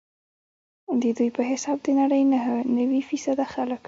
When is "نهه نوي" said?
2.33-3.01